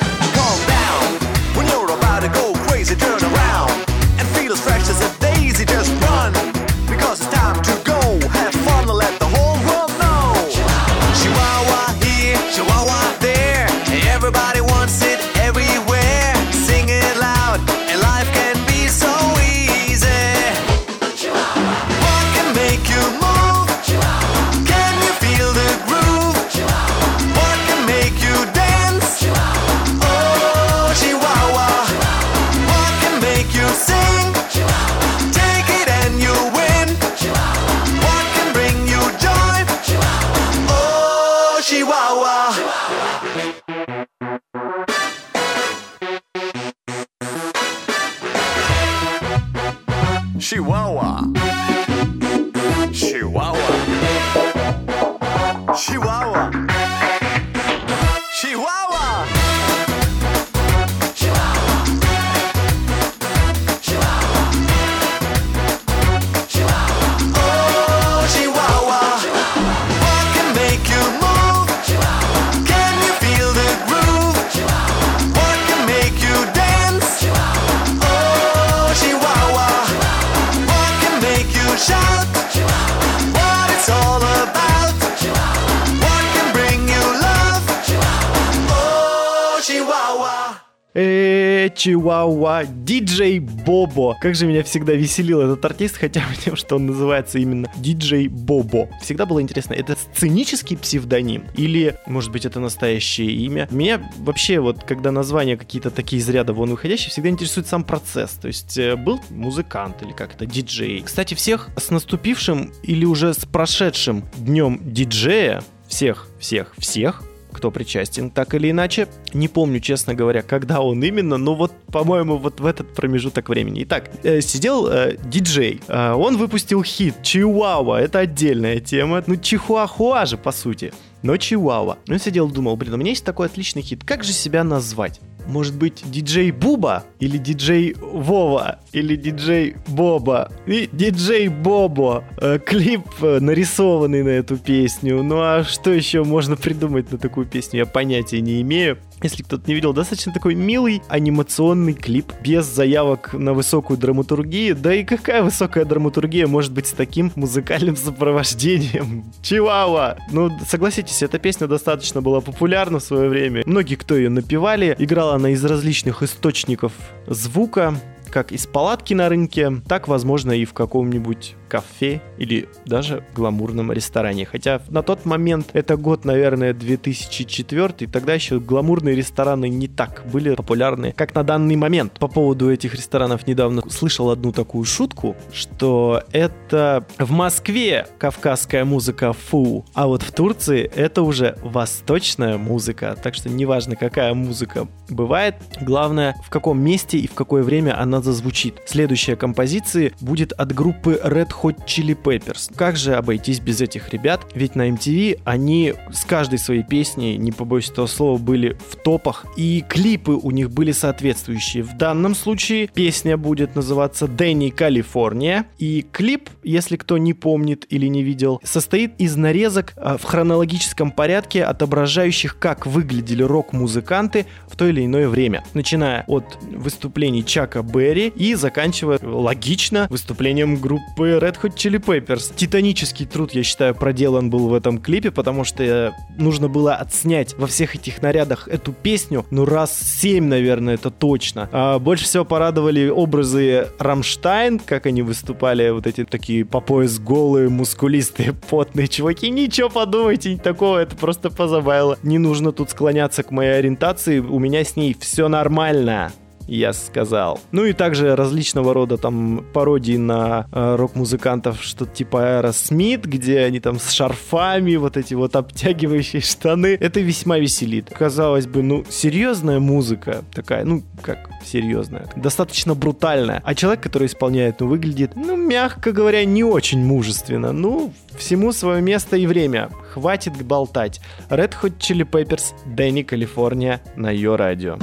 Как 94.20 94.36
же 94.36 94.46
меня 94.46 94.64
всегда 94.64 94.94
веселил 94.94 95.40
этот 95.40 95.64
артист, 95.64 95.96
хотя 95.96 96.20
бы 96.22 96.36
тем, 96.36 96.58
что 96.58 96.76
он 96.76 96.88
называется 96.88 97.40
именно 97.40 97.72
диджей 97.78 98.28
Бобо. 98.28 98.90
Всегда 99.02 99.26
было 99.26 99.42
интересно, 99.42 99.74
это 99.74 99.96
сценический 99.96 100.76
псевдоним 100.76 101.46
или, 101.56 101.98
может 102.06 102.32
быть, 102.32 102.46
это 102.46 102.60
настоящее 102.60 103.32
имя? 103.32 103.70
Меня 103.72 104.02
вообще 104.18 104.60
вот, 104.60 104.84
когда 104.84 105.12
названия 105.12 105.56
какие-то 105.56 105.90
такие 105.90 106.22
из 106.22 106.28
ряда 106.28 106.52
вон 106.52 106.72
выходящие, 106.72 107.12
всегда 107.12 107.30
интересует 107.30 107.68
сам 107.68 107.86
процесс. 107.86 108.32
То 108.32 108.48
есть 108.48 108.78
э, 108.78 108.98
был 108.98 109.22
музыкант 109.30 110.02
или 110.02 110.12
как 110.12 110.36
это, 110.36 110.46
диджей. 110.46 111.02
Кстати, 111.02 111.34
всех 111.34 111.70
с 111.78 111.90
наступившим 111.90 112.74
или 112.84 113.06
уже 113.06 113.34
с 113.34 113.46
прошедшим 113.46 114.26
днем 114.38 114.82
диджея, 114.84 115.64
всех, 115.88 116.28
всех, 116.40 116.74
всех, 116.78 117.24
кто 117.52 117.72
причастен, 117.72 118.30
так 118.32 118.54
или 118.54 118.72
иначе. 118.72 119.08
Не 119.34 119.48
помню, 119.48 119.80
честно 119.80 120.14
говоря, 120.14 120.42
когда 120.42 120.82
он 120.82 121.04
именно, 121.04 121.38
но 121.38 121.56
вот, 121.56 121.72
по-моему, 121.92 122.38
вот 122.38 122.60
в 122.60 122.66
этот 122.66 122.94
промежуток 122.94 123.50
времени. 123.50 123.84
Итак, 123.84 124.10
э, 124.24 124.42
сидел 124.42 124.88
э, 124.88 125.18
диджей, 125.24 125.82
э, 125.88 126.12
он 126.14 126.38
выпустил 126.38 126.84
хит 126.84 127.16
Чиуауа, 127.24 128.00
это 128.00 128.20
отдельная 128.20 128.80
тема, 128.80 129.24
ну 129.26 129.36
Чихуахуа 129.36 130.26
же, 130.26 130.38
по 130.38 130.52
сути. 130.52 130.94
Но 131.22 131.36
Чиуауа. 131.38 131.98
Он 132.08 132.20
сидел 132.20 132.48
и 132.48 132.54
думал, 132.54 132.78
блин, 132.78 132.94
у 132.94 132.98
меня 132.98 133.10
есть 133.12 133.26
такой 133.26 133.48
отличный 133.48 133.82
хит, 133.82 134.04
как 134.06 134.24
же 134.24 134.32
себя 134.32 134.64
назвать? 134.64 135.20
Может 135.50 135.76
быть, 135.76 136.04
диджей 136.06 136.52
Буба? 136.52 137.06
Или 137.20 137.38
диджей 137.38 137.96
Вова? 138.00 138.80
Или 138.92 139.16
диджей 139.16 139.76
Боба? 139.88 140.52
И 140.68 140.88
диджей 140.92 141.48
Бобо. 141.48 142.24
Э, 142.38 142.60
клип 142.64 143.02
э, 143.22 143.40
нарисованный 143.40 144.22
на 144.22 144.30
эту 144.30 144.58
песню. 144.58 145.24
Ну 145.24 145.40
а 145.42 145.64
что 145.64 145.92
еще 145.92 146.24
можно 146.24 146.56
придумать 146.56 147.12
на 147.12 147.18
такую 147.18 147.48
песню? 147.48 147.80
Я 147.80 147.86
понятия 147.88 148.42
не 148.42 148.62
имею. 148.62 149.00
Если 149.22 149.44
кто-то 149.44 149.64
не 149.68 149.74
видел, 149.74 149.94
достаточно 149.94 150.32
такой 150.32 150.56
милый 150.56 151.02
анимационный 151.10 151.94
клип 151.94 152.32
без 152.42 152.66
заявок 152.66 153.34
на 153.34 153.54
высокую 153.54 153.98
драматургию. 153.98 154.76
Да 154.76 154.94
и 154.94 155.04
какая 155.04 155.44
высокая 155.44 155.86
драматургия 155.86 156.48
может 156.48 156.72
быть 156.72 156.88
с 156.88 156.92
таким 156.92 157.32
музыкальным 157.36 157.96
сопровождением? 157.98 159.26
Чиуауа! 159.42 160.18
Ну, 160.32 160.52
согласитесь, 160.68 161.22
эта 161.22 161.40
песня 161.40 161.68
достаточно 161.68 162.22
была 162.22 162.42
популярна 162.42 163.00
в 163.00 163.04
свое 163.04 163.30
время. 163.30 163.64
Многие, 163.66 163.96
кто 163.96 164.16
ее 164.16 164.30
напевали, 164.30 164.96
играла 164.98 165.36
она 165.36 165.50
из 165.50 165.64
различных 165.66 166.24
источников 166.24 166.94
звука, 167.28 167.96
как 168.30 168.52
из 168.52 168.68
палатки 168.68 169.14
на 169.14 169.28
рынке, 169.28 169.82
так, 169.88 170.08
возможно, 170.08 170.52
и 170.52 170.66
в 170.66 170.74
каком-нибудь 170.74 171.56
кафе 171.70 172.22
или 172.38 172.68
даже 172.86 173.24
гламурном 173.36 173.92
ресторане. 173.92 174.46
Хотя 174.46 174.82
на 174.90 175.04
тот 175.04 175.26
момент, 175.26 175.70
это 175.74 175.96
год, 175.96 176.26
наверное, 176.26 176.74
2004, 176.74 178.10
тогда 178.12 178.34
еще 178.34 178.60
гламурные 178.60 179.16
рестораны 179.16 179.70
не 179.70 179.88
так 179.88 180.24
были 180.32 180.56
популярны, 180.56 181.14
как 181.16 181.36
на 181.36 181.44
данный 181.44 181.76
момент. 181.76 182.14
По 182.20 182.28
поводу 182.28 182.72
этих 182.72 182.96
ресторанов 182.96 183.48
недавно 183.48 183.84
слышал 183.90 184.30
одну 184.30 184.52
такую 184.52 184.86
шутку, 184.86 185.36
что 185.54 186.24
это 186.32 187.06
в 187.18 187.32
Москве 187.32 188.08
кавказская 188.18 188.84
музыка 188.84 189.34
фу, 189.34 189.86
а 189.94 190.08
вот 190.08 190.24
в 190.24 190.32
Турции 190.32 190.90
это 190.96 191.22
уже 191.22 191.58
восточная 191.62 192.58
музыка. 192.58 193.16
Так 193.22 193.36
что 193.36 193.50
неважно, 193.50 193.96
какая 193.96 194.34
музыка 194.34 194.88
бывает, 195.10 195.56
главное, 195.82 196.36
в 196.44 196.50
каком 196.50 196.82
месте 196.82 197.18
и 197.20 197.28
в 197.28 197.34
какое 197.34 197.64
время 197.64 198.00
она 198.00 198.22
зазвучит. 198.22 198.82
Следующая 198.86 199.36
композиция 199.36 200.12
будет 200.20 200.52
от 200.54 200.74
группы 200.74 201.20
Red 201.24 201.52
Hot 201.62 201.86
Chili 201.86 202.18
Peppers. 202.22 202.72
Как 202.76 202.96
же 202.96 203.16
обойтись 203.16 203.60
без 203.60 203.82
этих 203.82 204.10
ребят? 204.10 204.46
Ведь 204.54 204.76
на 204.76 204.90
MTV 204.90 205.42
они 205.44 205.94
с 206.12 206.24
каждой 206.24 206.60
своей 206.60 206.84
песней, 206.84 207.38
не 207.38 207.52
побоюсь 207.52 207.90
этого 207.90 208.08
слова, 208.08 208.38
были 208.38 208.78
в 208.90 208.96
топах, 208.96 209.46
и 209.58 209.84
клипы 209.88 210.32
у 210.32 210.52
них 210.52 210.72
были 210.72 210.92
соответствующие. 210.92 211.84
В 211.84 211.98
данном 211.98 212.36
случае 212.36 212.88
песня 212.88 213.38
будет 213.38 213.76
называться 213.76 214.28
«Дэнни 214.28 214.70
Калифорния», 214.70 215.66
и 215.78 216.06
клип, 216.12 216.50
если 216.64 216.96
кто 216.96 217.18
не 217.18 217.34
помнит 217.34 217.86
или 217.90 218.08
не 218.08 218.24
видел, 218.24 218.62
состоит 218.64 219.14
из 219.20 219.36
нарезок 219.36 219.94
а, 219.96 220.18
в 220.18 220.24
хронологическом 220.24 221.12
порядке, 221.12 221.64
отображающих, 221.64 222.58
как 222.60 222.86
выглядели 222.86 223.44
рок-музыканты 223.44 224.46
в 224.68 224.76
то 224.76 224.88
или 224.88 225.06
иное 225.06 225.28
время. 225.28 225.64
Начиная 225.74 226.24
от 226.28 226.58
выступлений 226.62 227.46
Чака 227.46 227.82
Берри 227.82 228.28
и 228.36 228.56
заканчивая 228.56 229.20
логично 229.22 230.08
выступлением 230.10 230.78
группы 230.78 231.40
Red 231.40 231.49
Red 231.50 231.60
Hot 231.64 231.76
Chili 231.76 232.00
Peppers. 232.00 232.54
Титанический 232.56 233.26
труд, 233.26 233.54
я 233.54 233.64
считаю, 233.64 233.96
проделан 233.96 234.50
был 234.50 234.68
в 234.68 234.74
этом 234.74 235.00
клипе, 235.00 235.32
потому 235.32 235.64
что 235.64 235.84
э, 235.84 236.12
нужно 236.38 236.68
было 236.70 236.96
отснять 236.96 237.56
во 237.58 237.66
всех 237.66 237.96
этих 237.96 238.22
нарядах 238.22 238.68
эту 238.68 238.94
песню, 238.94 239.46
ну 239.50 239.66
раз 239.66 239.98
семь, 240.00 240.46
наверное, 240.46 240.96
это 240.96 241.10
точно. 241.10 241.70
А 241.72 241.98
больше 241.98 242.26
всего 242.26 242.46
порадовали 242.46 243.10
образы 243.10 243.88
Рамштайн, 243.98 244.80
как 244.80 245.08
они 245.08 245.24
выступали, 245.24 245.90
вот 245.90 246.06
эти 246.06 246.24
такие 246.24 246.66
по 246.66 246.82
пояс 246.82 247.18
голые, 247.18 247.70
мускулистые, 247.70 248.54
потные 248.70 249.08
чуваки. 249.08 249.50
Ничего 249.50 249.90
подумайте, 249.90 250.58
такого, 250.58 251.00
это 251.00 251.16
просто 251.16 251.50
позабавило. 251.50 252.20
Не 252.22 252.38
нужно 252.38 252.72
тут 252.72 252.92
склоняться 252.92 253.42
к 253.42 253.50
моей 253.52 253.72
ориентации, 253.72 254.40
у 254.40 254.60
меня 254.60 254.84
с 254.84 254.96
ней 254.96 255.16
все 255.20 255.48
нормально 255.48 256.32
я 256.76 256.94
сказал. 256.94 257.60
Ну 257.72 257.86
и 257.86 257.94
также 257.94 258.36
различного 258.36 258.94
рода 258.94 259.18
там 259.18 259.66
пародии 259.74 260.18
на 260.18 260.68
э, 260.72 260.96
рок-музыкантов, 260.96 261.82
что-то 261.82 262.12
типа 262.12 262.58
Аэросмит, 262.58 263.26
где 263.26 263.60
они 263.60 263.80
там 263.80 264.00
с 264.00 264.12
шарфами, 264.12 264.96
вот 264.96 265.18
эти 265.18 265.34
вот 265.34 265.56
обтягивающие 265.56 266.42
штаны. 266.42 266.98
Это 267.00 267.20
весьма 267.20 267.58
веселит. 267.60 268.10
Казалось 268.10 268.68
бы, 268.68 268.84
ну, 268.84 269.04
серьезная 269.10 269.80
музыка 269.80 270.44
такая, 270.54 270.84
ну, 270.84 271.04
как 271.22 271.50
серьезная, 271.66 272.28
достаточно 272.36 272.96
брутальная. 272.96 273.62
А 273.66 273.76
человек, 273.76 274.02
который 274.02 274.28
исполняет, 274.28 274.80
ну, 274.80 274.88
выглядит, 274.88 275.36
ну, 275.36 275.56
мягко 275.56 276.12
говоря, 276.12 276.46
не 276.46 276.64
очень 276.64 277.04
мужественно. 277.04 277.72
Ну, 277.72 278.14
всему 278.38 278.72
свое 278.72 279.02
место 279.02 279.38
и 279.38 279.46
время. 279.46 279.90
Хватит 280.14 280.54
болтать. 280.64 281.22
Red 281.50 281.74
Hot 281.82 281.98
Chili 281.98 282.30
Peppers, 282.30 282.74
Дэнни, 282.86 283.24
Калифорния 283.24 284.02
на 284.16 284.32
ее 284.32 284.56
радио. 284.56 284.98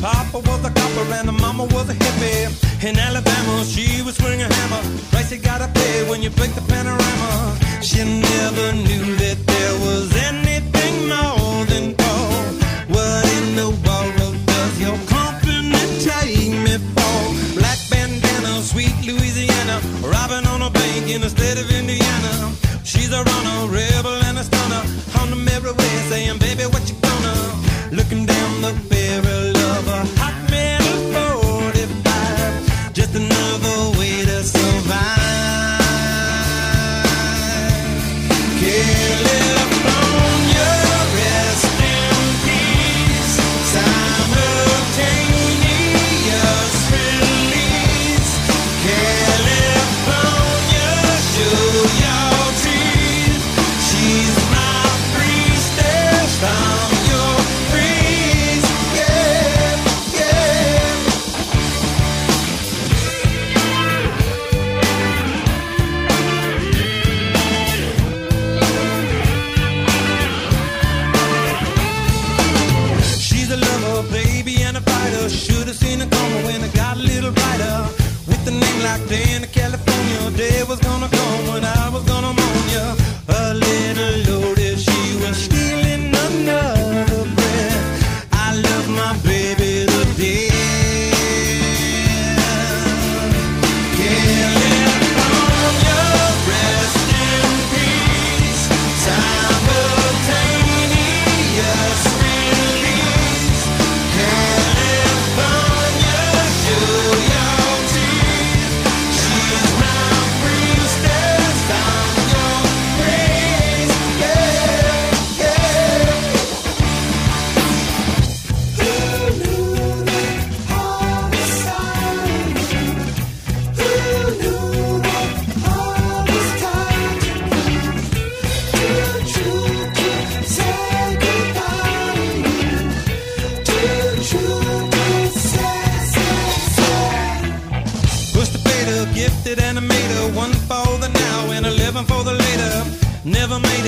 Papa 0.00 0.38
was 0.38 0.64
a 0.64 0.70
copper 0.70 1.12
and 1.12 1.28
the 1.28 1.32
mama 1.32 1.64
was 1.64 1.90
a 1.90 1.94
hippie. 1.94 2.48
In 2.82 2.98
Alabama, 2.98 3.64
she 3.64 4.00
was 4.00 4.16
swing 4.16 4.40
a 4.40 4.48
hammer. 4.50 4.80
Price 5.10 5.30
you 5.30 5.36
gotta 5.38 5.68
pay 5.74 6.08
when 6.08 6.22
you 6.22 6.30
break 6.30 6.54
the 6.54 6.62
panorama. 6.62 7.58
She 7.82 7.98
never 7.98 8.72
knew 8.72 9.14
that 9.16 9.36
there 9.44 9.74
was 9.84 10.08
anything 10.16 10.94
more 11.12 11.64
than 11.66 11.92
gold. 12.00 12.52
What 12.88 13.24
in 13.36 13.56
the 13.60 13.68
world 13.84 14.36
does 14.46 14.80
your 14.80 14.96
company 15.04 15.76
take 16.00 16.48
me 16.64 16.80
for? 16.96 17.60
Black 17.60 17.78
bandana, 17.90 18.62
sweet 18.62 18.96
Louisiana. 19.04 19.82
Robbing 20.00 20.46
on 20.48 20.62
a 20.62 20.70
bank 20.70 21.10
in 21.10 21.20
the 21.20 21.28
state 21.28 21.60
of 21.60 21.70
Indiana. 21.70 22.52
She's 22.84 23.12
a 23.12 23.22
runner, 23.22 23.68
rebel 23.68 24.16
and 24.24 24.38
a 24.38 24.44
stunner. 24.44 24.82
On 25.20 25.28
the 25.28 25.36
merry 25.36 25.72
way, 25.72 25.92
saying, 26.08 26.38
baby, 26.38 26.64
what 26.72 26.88
you 26.88 26.99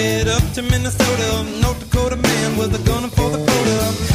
Up 0.03 0.43
to 0.55 0.63
Minnesota. 0.63 1.45
North 1.61 1.79
Dakota 1.79 2.17
man 2.17 2.57
was 2.57 2.75
a 2.75 2.83
gunner 2.85 3.07
for 3.07 3.31
the 3.31 3.39
quota. 3.39 4.12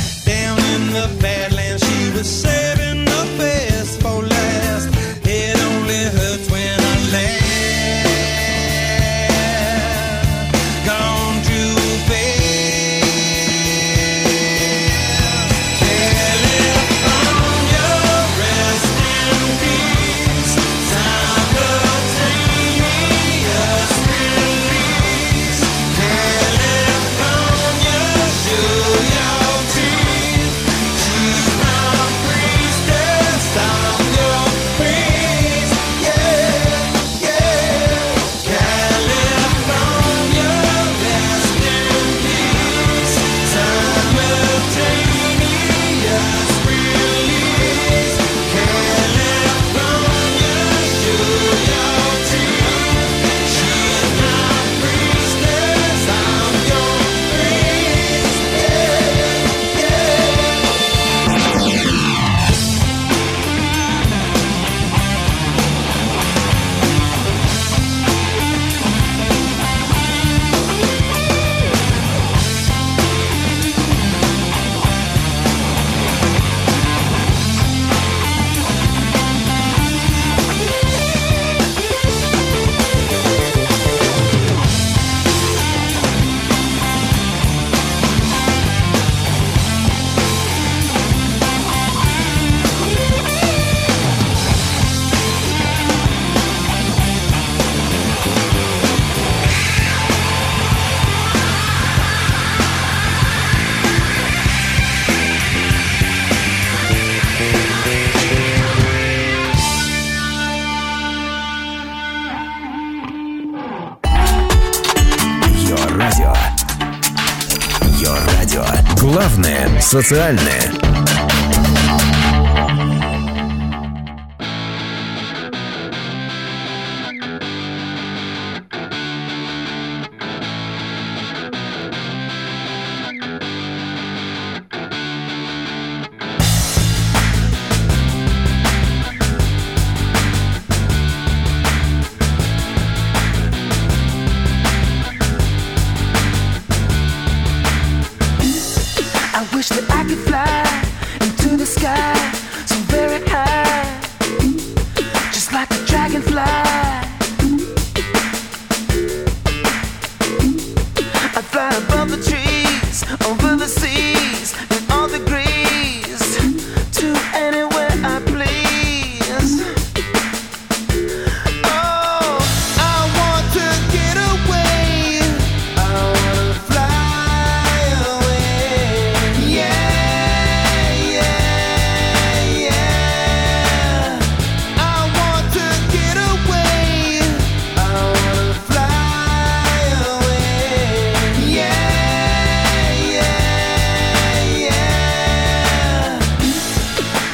Социальное. 119.87 120.86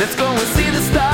Let's 0.03 0.15
go 0.15 0.27
and 0.27 0.39
see 0.39 0.69
the 0.69 0.81
stars, 0.81 1.12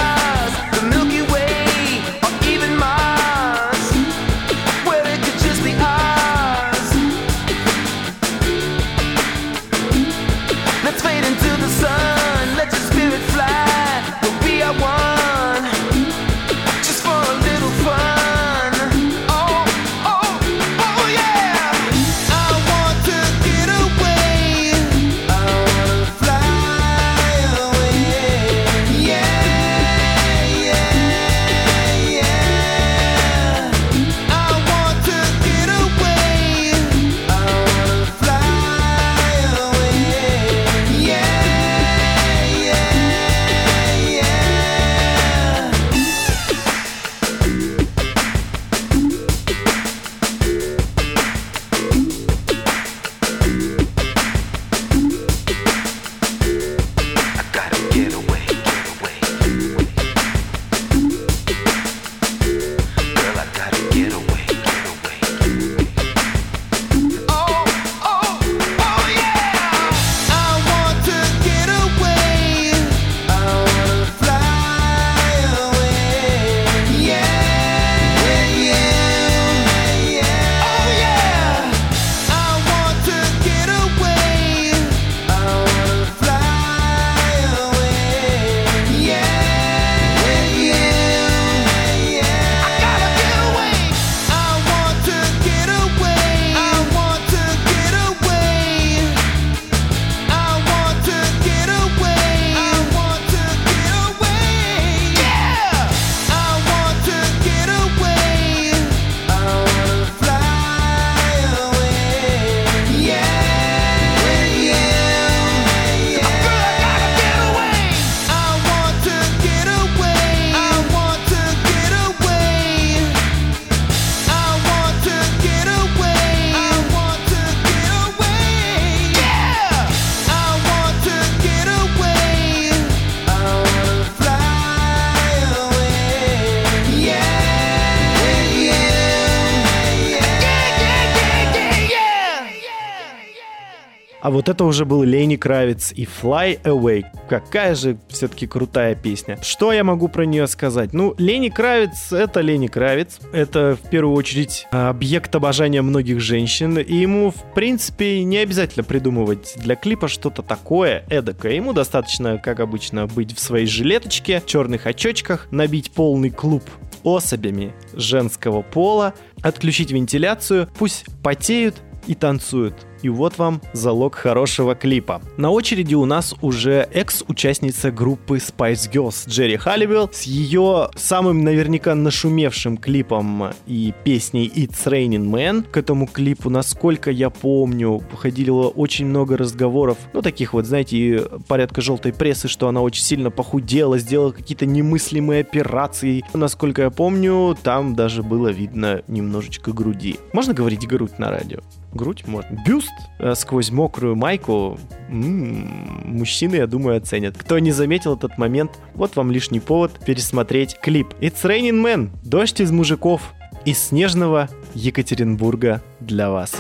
А 144.30 144.32
вот 144.32 144.48
это 144.48 144.64
уже 144.64 144.86
был 144.86 145.02
Лени 145.02 145.38
Кравец 145.38 145.92
и 145.92 146.04
Fly 146.04 146.62
Away. 146.62 147.04
Какая 147.28 147.74
же 147.74 147.98
все-таки 148.10 148.46
крутая 148.46 148.94
песня. 148.94 149.40
Что 149.42 149.74
я 149.74 149.84
могу 149.84 150.08
про 150.08 150.24
нее 150.28 150.46
сказать? 150.46 150.94
Ну, 150.94 151.16
Лени 151.18 151.50
Кравец— 151.50 152.12
это 152.12 152.42
Лени 152.42 152.68
Кравец. 152.68 153.20
Это, 153.34 153.76
в 153.84 153.90
первую 153.90 154.16
очередь, 154.16 154.68
объект 154.70 155.34
обожания 155.34 155.82
многих 155.82 156.20
женщин. 156.20 156.78
И 156.78 156.94
ему, 156.94 157.32
в 157.32 157.56
принципе, 157.56 158.24
не 158.24 158.38
обязательно 158.38 158.84
придумывать 158.84 159.56
для 159.56 159.76
клипа 159.76 160.08
что-то 160.08 160.44
такое, 160.44 161.06
эдакое. 161.10 161.54
Ему 161.54 161.74
достаточно, 161.74 162.38
как 162.38 162.60
обычно, 162.60 163.08
быть 163.08 163.36
в 163.36 163.40
своей 163.40 163.66
жилеточке, 163.66 164.44
черных 164.46 164.86
очочках, 164.86 165.48
набить 165.50 165.90
полный 165.90 166.30
клуб 166.30 166.64
особями 167.04 167.74
женского 167.94 168.62
пола, 168.62 169.16
отключить 169.42 169.92
вентиляцию, 169.92 170.70
пусть 170.78 171.06
потеют 171.24 171.76
и 172.10 172.16
танцуют. 172.16 172.74
И 173.04 173.08
вот 173.08 173.38
вам 173.38 173.62
залог 173.72 174.16
хорошего 174.16 174.76
клипа. 174.76 175.22
На 175.38 175.52
очереди 175.52 175.94
у 175.96 176.06
нас 176.06 176.36
уже 176.42 176.88
экс-участница 176.92 177.92
группы 177.92 178.38
Spice 178.38 178.92
Girls 178.92 179.30
Джерри 179.30 179.58
Халливелл 179.58 180.10
с 180.12 180.24
ее 180.24 180.90
самым 180.96 181.44
наверняка 181.44 181.94
нашумевшим 181.96 182.78
клипом 182.78 183.52
и 183.68 183.94
песней 184.04 184.52
It's 184.54 184.86
Raining 184.86 185.30
Man. 185.30 185.64
К 185.70 185.78
этому 185.78 186.08
клипу, 186.08 186.50
насколько 186.50 187.12
я 187.12 187.30
помню, 187.30 188.02
ходило 188.16 188.68
очень 188.68 189.06
много 189.06 189.38
разговоров, 189.38 189.98
ну 190.14 190.22
таких 190.22 190.54
вот, 190.54 190.66
знаете, 190.66 191.28
порядка 191.48 191.82
желтой 191.82 192.12
прессы, 192.12 192.48
что 192.48 192.68
она 192.68 192.82
очень 192.82 193.04
сильно 193.04 193.30
похудела, 193.30 194.00
сделала 194.00 194.32
какие-то 194.32 194.66
немыслимые 194.66 195.42
операции. 195.42 196.26
Насколько 196.34 196.82
я 196.82 196.90
помню, 196.90 197.56
там 197.62 197.96
даже 197.96 198.24
было 198.24 198.48
видно 198.50 199.04
немножечко 199.08 199.72
груди. 199.72 200.18
Можно 200.34 200.56
говорить 200.56 200.88
грудь 200.88 201.20
на 201.20 201.30
радио? 201.30 201.60
Грудь 201.94 202.28
можно. 202.28 202.58
Бюст 202.66 202.92
э, 203.20 203.34
сквозь 203.36 203.72
мокрую 203.72 204.16
майку. 204.16 204.80
М-м, 205.10 206.18
мужчины, 206.18 206.56
я 206.56 206.68
думаю, 206.68 206.98
оценят. 206.98 207.38
Кто 207.38 207.60
не 207.60 207.72
заметил 207.72 208.16
этот 208.16 208.38
момент, 208.38 208.72
вот 208.94 209.16
вам 209.16 209.32
лишний 209.32 209.60
повод 209.60 210.00
пересмотреть 210.06 210.78
клип. 210.80 211.14
It's 211.20 211.44
Raining 211.44 211.84
Man. 211.84 212.10
Дождь 212.24 212.62
из 212.62 212.72
мужиков. 212.72 213.34
Из 213.66 213.78
снежного 213.80 214.50
Екатеринбурга 214.74 215.82
для 216.00 216.30
вас. 216.30 216.56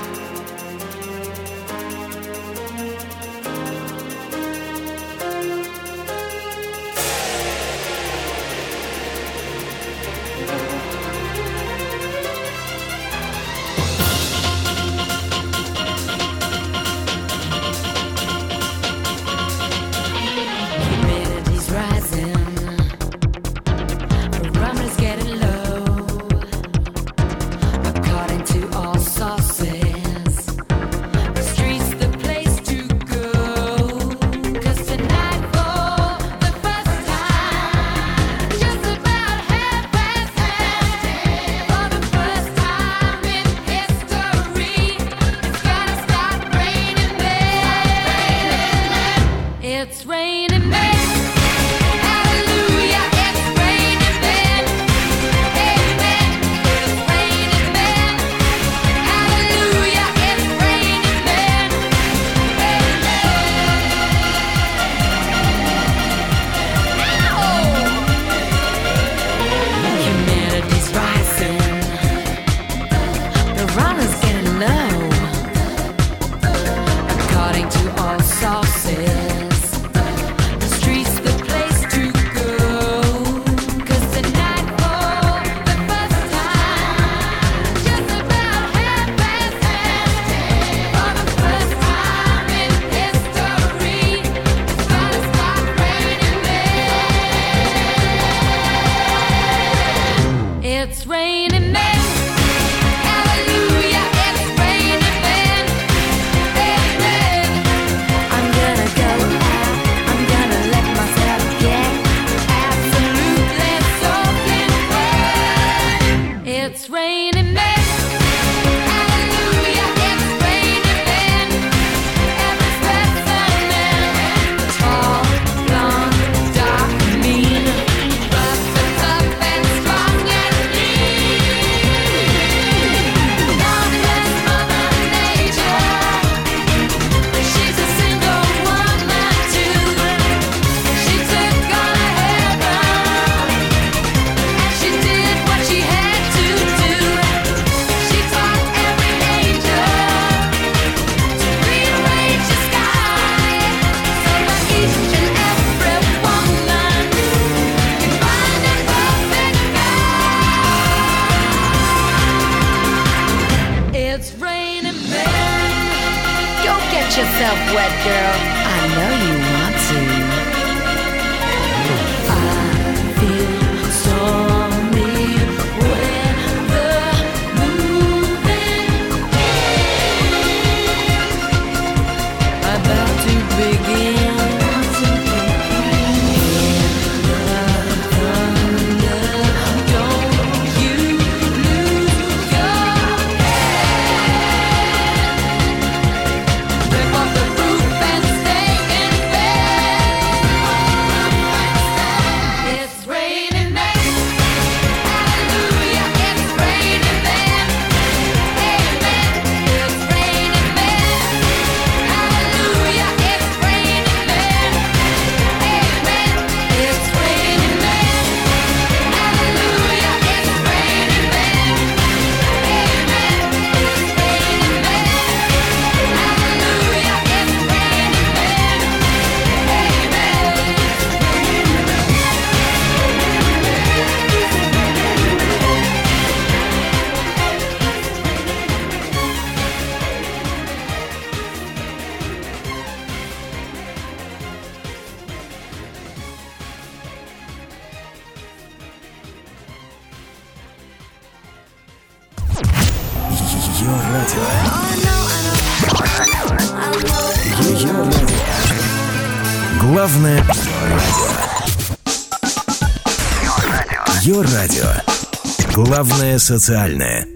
Социальное. 266.39 267.28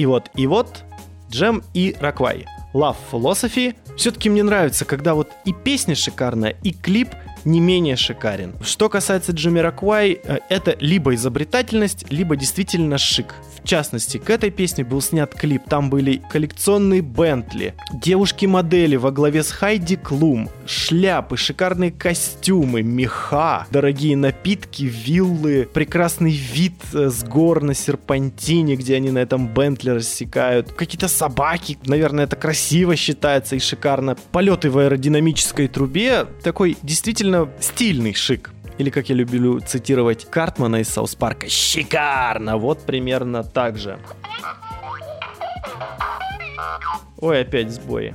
И 0.00 0.06
вот, 0.06 0.30
и 0.34 0.46
вот, 0.46 0.84
Джем 1.30 1.62
и 1.74 1.94
Раквай. 2.00 2.46
Love 2.72 2.96
Philosophy. 3.12 3.76
Все-таки 3.98 4.30
мне 4.30 4.42
нравится, 4.42 4.86
когда 4.86 5.12
вот 5.12 5.28
и 5.44 5.52
песня 5.52 5.94
шикарная, 5.94 6.56
и 6.62 6.72
клип 6.72 7.10
не 7.44 7.60
менее 7.60 7.96
шикарен. 7.96 8.54
Что 8.62 8.88
касается 8.88 9.32
Джимми 9.32 9.58
Раквай, 9.58 10.18
э, 10.24 10.38
это 10.48 10.74
либо 10.80 11.14
изобретательность, 11.14 12.10
либо 12.10 12.34
действительно 12.34 12.96
шик. 12.96 13.34
В 13.58 13.59
частности, 13.64 14.18
к 14.18 14.30
этой 14.30 14.50
песне 14.50 14.84
был 14.84 15.00
снят 15.00 15.34
клип. 15.34 15.62
Там 15.68 15.90
были 15.90 16.22
коллекционные 16.30 17.02
Бентли, 17.02 17.74
девушки-модели 17.92 18.96
во 18.96 19.10
главе 19.10 19.42
с 19.42 19.50
Хайди 19.50 19.96
Клум, 19.96 20.48
шляпы, 20.66 21.36
шикарные 21.36 21.90
костюмы, 21.90 22.82
меха, 22.82 23.66
дорогие 23.70 24.16
напитки, 24.16 24.84
виллы, 24.84 25.68
прекрасный 25.72 26.32
вид 26.32 26.74
э, 26.92 27.10
с 27.10 27.22
гор 27.24 27.62
на 27.62 27.74
серпантине, 27.74 28.76
где 28.76 28.96
они 28.96 29.10
на 29.10 29.18
этом 29.18 29.48
Бентли 29.48 29.90
рассекают, 29.90 30.72
какие-то 30.72 31.08
собаки, 31.08 31.78
наверное, 31.84 32.24
это 32.24 32.36
красиво 32.36 32.96
считается 32.96 33.56
и 33.56 33.58
шикарно. 33.58 34.16
Полеты 34.32 34.70
в 34.70 34.78
аэродинамической 34.78 35.68
трубе, 35.68 36.26
такой 36.42 36.76
действительно 36.82 37.48
стильный 37.60 38.14
шик. 38.14 38.50
Или, 38.80 38.88
как 38.88 39.10
я 39.10 39.14
люблю 39.14 39.60
цитировать 39.60 40.24
Картмана 40.24 40.76
из 40.76 40.88
Саус 40.88 41.14
Парка, 41.14 41.50
шикарно! 41.50 42.56
Вот 42.56 42.80
примерно 42.86 43.44
так 43.44 43.76
же. 43.76 43.98
Ой, 47.18 47.42
опять 47.42 47.70
сбои. 47.72 48.14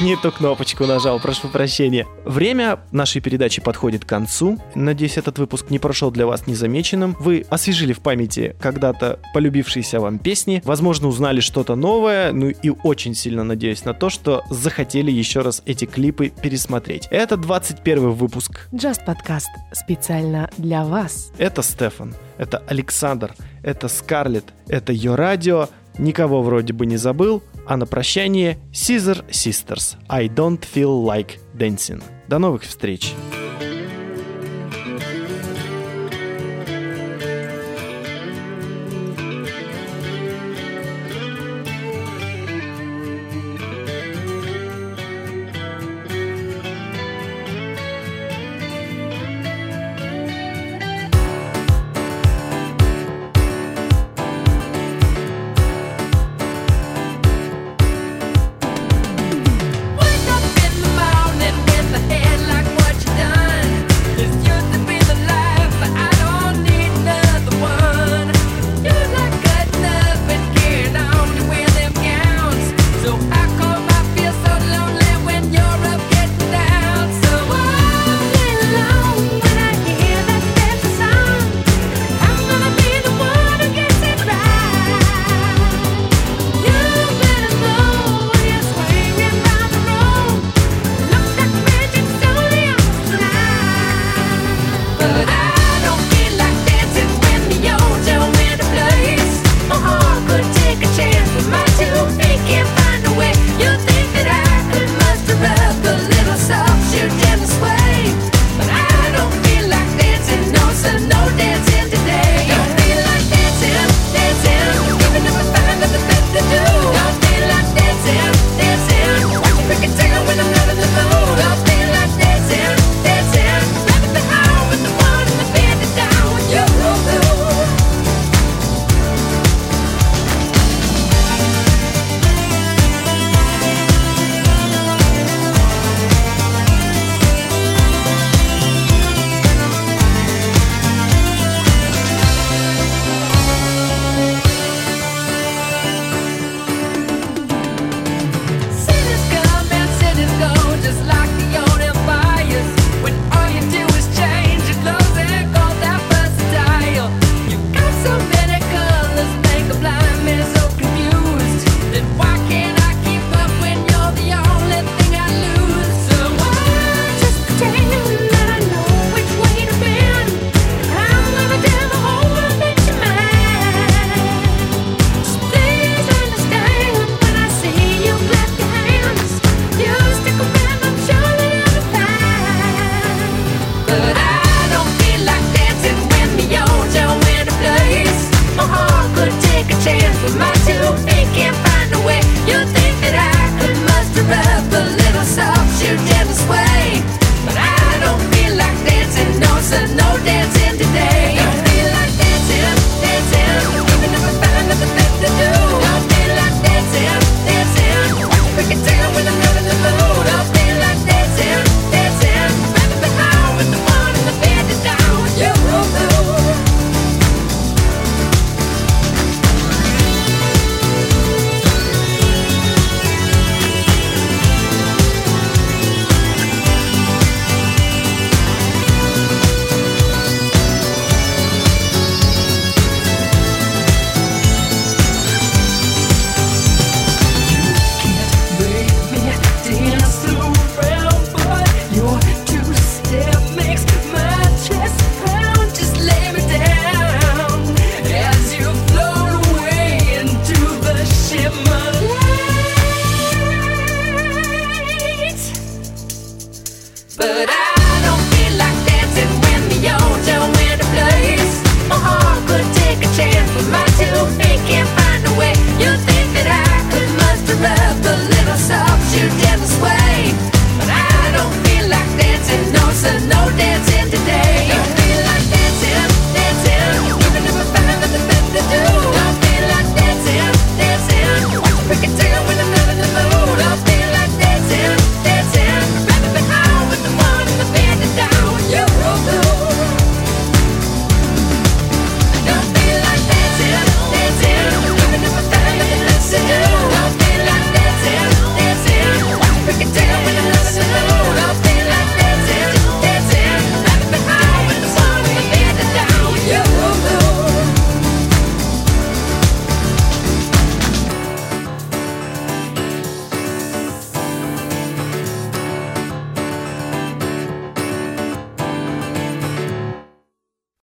Не 0.00 0.16
ту 0.16 0.32
кнопочку 0.32 0.86
нажал, 0.86 1.20
прошу 1.20 1.48
прощения. 1.48 2.06
Время 2.24 2.80
нашей 2.90 3.20
передачи 3.20 3.60
подходит 3.60 4.06
к 4.06 4.08
концу. 4.08 4.58
Надеюсь, 4.74 5.18
этот 5.18 5.38
выпуск 5.38 5.68
не 5.68 5.78
прошел 5.78 6.10
для 6.10 6.26
вас 6.26 6.46
незамеченным. 6.46 7.14
Вы 7.20 7.44
освежили 7.50 7.92
в 7.92 8.00
памяти 8.00 8.56
когда-то 8.60 9.20
полюбившиеся 9.34 10.00
вам 10.00 10.18
песни, 10.18 10.62
возможно, 10.64 11.08
узнали 11.08 11.40
что-то 11.40 11.74
новое, 11.74 12.32
ну 12.32 12.48
и 12.48 12.72
очень 12.82 13.14
сильно 13.14 13.44
надеюсь 13.44 13.84
на 13.84 13.92
то, 13.92 14.08
что 14.08 14.42
захотели 14.48 15.10
еще 15.10 15.40
раз 15.40 15.62
эти 15.66 15.84
клипы 15.84 16.30
пересмотреть. 16.30 17.06
Это 17.10 17.36
21 17.36 18.12
выпуск. 18.12 18.68
Just 18.72 19.04
подкаст 19.04 19.50
специально 19.72 20.48
для 20.56 20.84
вас. 20.84 21.30
Это 21.36 21.62
Стефан, 21.62 22.14
это 22.38 22.62
Александр, 22.66 23.34
это 23.62 23.88
Скарлетт, 23.88 24.46
это 24.66 24.94
Йо 24.94 25.14
Радио. 25.14 25.68
Никого 25.98 26.40
вроде 26.40 26.72
бы 26.72 26.86
не 26.86 26.96
забыл. 26.96 27.42
А 27.66 27.76
на 27.76 27.86
прощание 27.86 28.58
Caesar 28.72 29.24
Sisters 29.28 29.96
I 30.08 30.28
Don't 30.28 30.60
Feel 30.60 31.04
Like 31.04 31.38
Dancing. 31.56 32.02
До 32.28 32.38
новых 32.38 32.62
встреч! 32.62 33.14